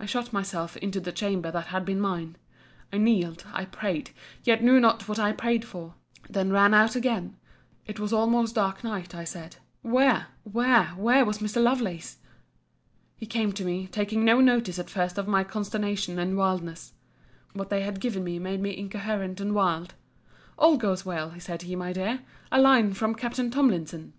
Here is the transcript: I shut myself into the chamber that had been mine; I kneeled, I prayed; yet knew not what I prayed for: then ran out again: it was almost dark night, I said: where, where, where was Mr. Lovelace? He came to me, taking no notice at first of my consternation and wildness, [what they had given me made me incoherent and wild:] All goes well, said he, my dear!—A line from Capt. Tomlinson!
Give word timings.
I 0.00 0.06
shut 0.06 0.32
myself 0.32 0.76
into 0.78 0.98
the 0.98 1.12
chamber 1.12 1.52
that 1.52 1.66
had 1.68 1.84
been 1.84 2.00
mine; 2.00 2.34
I 2.92 2.96
kneeled, 2.98 3.44
I 3.52 3.64
prayed; 3.64 4.10
yet 4.42 4.60
knew 4.60 4.80
not 4.80 5.06
what 5.06 5.20
I 5.20 5.30
prayed 5.30 5.64
for: 5.64 5.94
then 6.28 6.50
ran 6.50 6.74
out 6.74 6.96
again: 6.96 7.36
it 7.86 8.00
was 8.00 8.12
almost 8.12 8.56
dark 8.56 8.82
night, 8.82 9.14
I 9.14 9.22
said: 9.22 9.58
where, 9.82 10.26
where, 10.42 10.86
where 10.96 11.24
was 11.24 11.38
Mr. 11.38 11.62
Lovelace? 11.62 12.18
He 13.16 13.24
came 13.24 13.52
to 13.52 13.64
me, 13.64 13.86
taking 13.86 14.24
no 14.24 14.40
notice 14.40 14.80
at 14.80 14.90
first 14.90 15.16
of 15.16 15.28
my 15.28 15.44
consternation 15.44 16.18
and 16.18 16.36
wildness, 16.36 16.94
[what 17.52 17.70
they 17.70 17.82
had 17.82 18.00
given 18.00 18.24
me 18.24 18.40
made 18.40 18.58
me 18.60 18.76
incoherent 18.76 19.40
and 19.40 19.54
wild:] 19.54 19.94
All 20.58 20.76
goes 20.76 21.06
well, 21.06 21.38
said 21.38 21.62
he, 21.62 21.76
my 21.76 21.92
dear!—A 21.92 22.60
line 22.60 22.94
from 22.94 23.14
Capt. 23.14 23.36
Tomlinson! 23.52 24.14